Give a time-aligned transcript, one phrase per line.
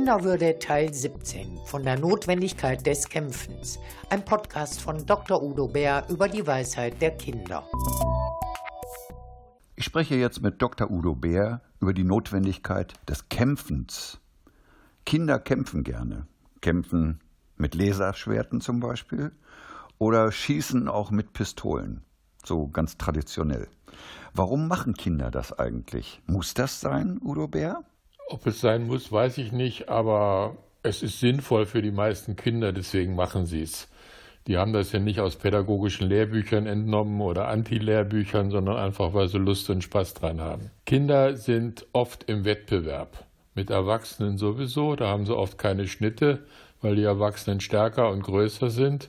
[0.00, 3.78] Kinderwürde Teil 17 von der Notwendigkeit des Kämpfens.
[4.08, 5.42] Ein Podcast von Dr.
[5.42, 7.68] Udo Bär über die Weisheit der Kinder.
[9.76, 10.90] Ich spreche jetzt mit Dr.
[10.90, 14.18] Udo Bär über die Notwendigkeit des Kämpfens.
[15.04, 16.26] Kinder kämpfen gerne.
[16.62, 17.20] Kämpfen
[17.58, 19.32] mit Laserschwerten zum Beispiel
[19.98, 22.00] oder schießen auch mit Pistolen.
[22.42, 23.68] So ganz traditionell.
[24.32, 26.22] Warum machen Kinder das eigentlich?
[26.24, 27.84] Muss das sein, Udo Bär?
[28.30, 32.70] Ob es sein muss, weiß ich nicht, aber es ist sinnvoll für die meisten Kinder,
[32.72, 33.88] deswegen machen sie es.
[34.46, 39.38] Die haben das ja nicht aus pädagogischen Lehrbüchern entnommen oder Anti-Lehrbüchern, sondern einfach, weil sie
[39.38, 40.70] Lust und Spaß dran haben.
[40.86, 43.24] Kinder sind oft im Wettbewerb.
[43.56, 46.44] Mit Erwachsenen sowieso, da haben sie oft keine Schnitte,
[46.80, 49.08] weil die Erwachsenen stärker und größer sind.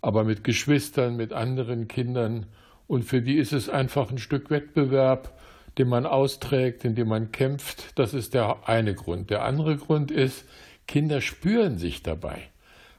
[0.00, 2.46] Aber mit Geschwistern, mit anderen Kindern.
[2.86, 5.32] Und für die ist es einfach ein Stück Wettbewerb
[5.78, 7.98] den man austrägt, in dem man kämpft.
[7.98, 9.30] Das ist der eine Grund.
[9.30, 10.44] Der andere Grund ist,
[10.86, 12.50] Kinder spüren sich dabei.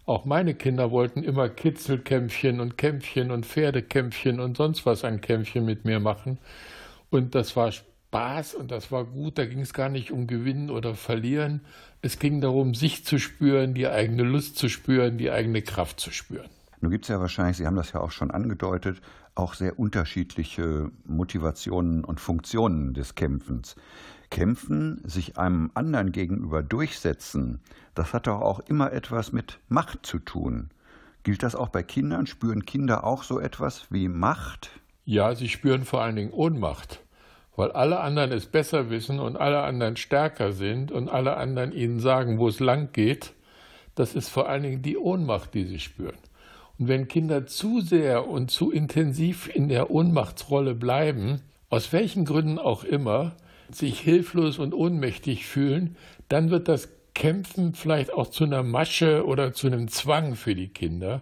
[0.06, 5.66] Auch meine Kinder wollten immer Kitzelkämpfchen und Kämpfchen und Pferdekämpfchen und sonst was an Kämpfchen
[5.66, 6.38] mit mir machen.
[7.10, 9.38] Und das war Spaß und das war gut.
[9.38, 11.62] Da ging es gar nicht um Gewinnen oder Verlieren.
[12.02, 16.12] Es ging darum, sich zu spüren, die eigene Lust zu spüren, die eigene Kraft zu
[16.12, 16.50] spüren.
[16.82, 19.02] Nun gibt es ja wahrscheinlich, Sie haben das ja auch schon angedeutet,
[19.36, 23.76] auch sehr unterschiedliche Motivationen und Funktionen des Kämpfens.
[24.32, 27.62] Kämpfen, sich einem anderen gegenüber durchsetzen,
[27.94, 30.70] das hat doch auch immer etwas mit Macht zu tun.
[31.24, 32.26] Gilt das auch bei Kindern?
[32.26, 34.72] Spüren Kinder auch so etwas wie Macht?
[35.06, 37.02] Ja, sie spüren vor allen Dingen Ohnmacht,
[37.56, 42.00] weil alle anderen es besser wissen und alle anderen stärker sind und alle anderen ihnen
[42.00, 43.34] sagen, wo es lang geht.
[43.94, 46.18] Das ist vor allen Dingen die Ohnmacht, die sie spüren.
[46.82, 52.58] Und wenn Kinder zu sehr und zu intensiv in der Ohnmachtsrolle bleiben, aus welchen Gründen
[52.58, 53.34] auch immer,
[53.70, 55.96] sich hilflos und ohnmächtig fühlen,
[56.28, 60.70] dann wird das Kämpfen vielleicht auch zu einer Masche oder zu einem Zwang für die
[60.70, 61.22] Kinder.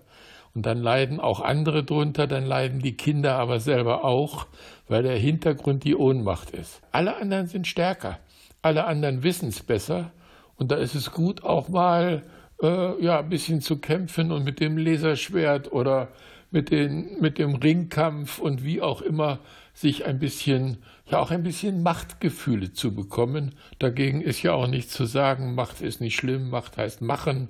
[0.56, 4.48] Und dann leiden auch andere drunter, dann leiden die Kinder aber selber auch,
[4.88, 6.80] weil der Hintergrund die Ohnmacht ist.
[6.94, 8.18] Alle anderen sind stärker,
[8.62, 10.12] alle anderen wissen es besser.
[10.56, 12.24] Und da ist es gut, auch mal
[12.62, 16.10] äh, ja, ein bisschen zu kämpfen und mit dem Laserschwert oder
[16.52, 19.40] mit, den, mit dem Ringkampf und wie auch immer
[19.74, 23.56] sich ein bisschen, ja auch ein bisschen Machtgefühle zu bekommen.
[23.78, 27.50] Dagegen ist ja auch nicht zu sagen, Macht ist nicht schlimm, Macht heißt machen.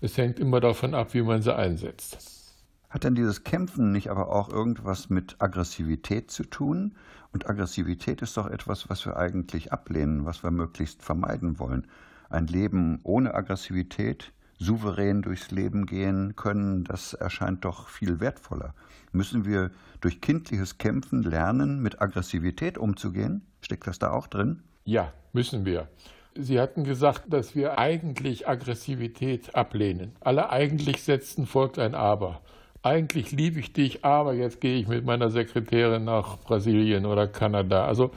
[0.00, 2.40] Es hängt immer davon ab, wie man sie einsetzt.
[2.88, 6.96] Hat denn dieses Kämpfen nicht aber auch irgendwas mit Aggressivität zu tun?
[7.32, 11.86] Und Aggressivität ist doch etwas, was wir eigentlich ablehnen, was wir möglichst vermeiden wollen.
[12.30, 18.74] Ein Leben ohne Aggressivität souverän durchs Leben gehen können, das erscheint doch viel wertvoller.
[19.10, 23.42] Müssen wir durch kindliches Kämpfen lernen, mit Aggressivität umzugehen?
[23.62, 24.62] Steckt das da auch drin?
[24.84, 25.88] Ja, müssen wir.
[26.36, 30.12] Sie hatten gesagt, dass wir eigentlich Aggressivität ablehnen.
[30.20, 32.40] Alle eigentlich setzen folgt ein Aber.
[32.82, 37.86] Eigentlich liebe ich dich, aber jetzt gehe ich mit meiner Sekretärin nach Brasilien oder Kanada.
[37.86, 38.12] Also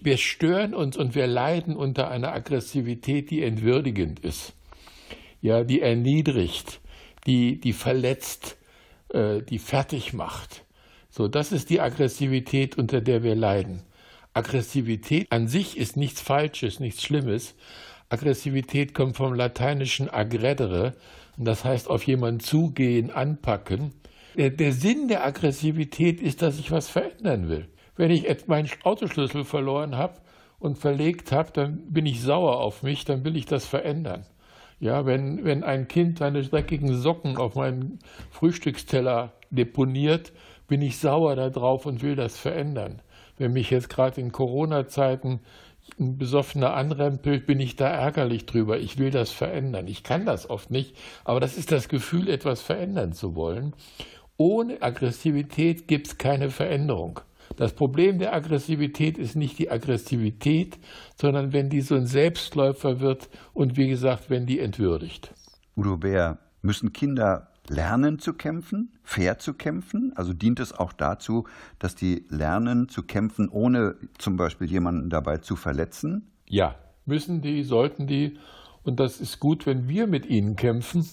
[0.00, 4.54] wir stören uns und wir leiden unter einer Aggressivität, die entwürdigend ist
[5.40, 6.80] ja, die erniedrigt,
[7.26, 8.56] die, die verletzt,
[9.12, 10.64] äh, die fertig macht.
[11.10, 13.82] So, das ist die Aggressivität, unter der wir leiden.
[14.32, 17.56] Aggressivität an sich ist nichts Falsches, nichts Schlimmes.
[18.08, 20.94] Aggressivität kommt vom lateinischen aggredere,
[21.36, 23.92] und das heißt auf jemanden zugehen, anpacken.
[24.36, 27.68] Der, der Sinn der Aggressivität ist, dass ich was verändern will.
[27.96, 30.20] Wenn ich meinen Autoschlüssel verloren habe
[30.58, 34.24] und verlegt habe, dann bin ich sauer auf mich, dann will ich das verändern.
[34.80, 37.98] Ja, wenn, wenn ein Kind seine dreckigen Socken auf meinen
[38.30, 40.32] Frühstücksteller deponiert,
[40.68, 43.02] bin ich sauer darauf und will das verändern.
[43.36, 45.40] Wenn mich jetzt gerade in Corona-Zeiten
[45.98, 48.78] ein Besoffener anrempelt, bin ich da ärgerlich drüber.
[48.78, 49.86] Ich will das verändern.
[49.86, 53.74] Ich kann das oft nicht, aber das ist das Gefühl, etwas verändern zu wollen.
[54.38, 57.20] Ohne Aggressivität gibt es keine Veränderung.
[57.56, 60.78] Das Problem der Aggressivität ist nicht die Aggressivität,
[61.16, 65.34] sondern wenn die so ein Selbstläufer wird und wie gesagt, wenn die entwürdigt.
[65.76, 70.12] Udo Bär, müssen Kinder lernen zu kämpfen, fair zu kämpfen?
[70.16, 71.46] Also dient es auch dazu,
[71.78, 76.30] dass die lernen zu kämpfen, ohne zum Beispiel jemanden dabei zu verletzen?
[76.46, 76.74] Ja,
[77.06, 78.38] müssen die, sollten die.
[78.82, 81.06] Und das ist gut, wenn wir mit ihnen kämpfen,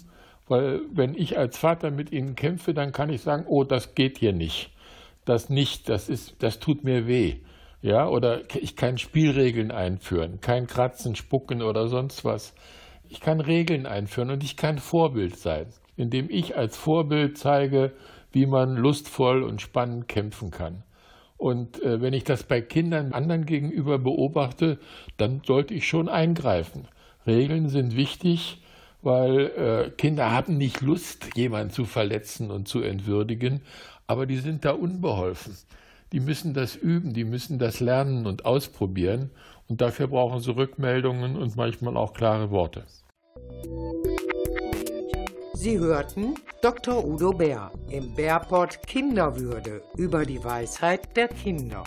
[0.48, 4.18] weil wenn ich als Vater mit ihnen kämpfe, dann kann ich sagen, oh, das geht
[4.18, 4.72] hier nicht
[5.30, 7.38] das nicht, das ist, das tut mir weh.
[7.82, 12.56] Ja, oder ich kann Spielregeln einführen, kein Kratzen, Spucken oder sonst was.
[13.08, 17.94] Ich kann Regeln einführen und ich kann Vorbild sein, indem ich als Vorbild zeige,
[18.32, 20.84] wie man lustvoll und spannend kämpfen kann.
[21.38, 24.80] Und äh, wenn ich das bei Kindern anderen gegenüber beobachte,
[25.18, 26.88] dann sollte ich schon eingreifen.
[27.28, 28.62] Regeln sind wichtig,
[29.04, 33.62] weil äh, Kinder haben nicht Lust, jemanden zu verletzen und zu entwürdigen,
[34.08, 35.56] aber die sind da unbeholfen.
[36.14, 39.30] Die müssen das üben, die müssen das lernen und ausprobieren
[39.68, 42.86] und dafür brauchen sie Rückmeldungen und manchmal auch klare Worte.
[45.54, 47.06] Sie hörten Dr.
[47.06, 51.84] Udo Bär im Bärport Kinderwürde über die Weisheit der Kinder.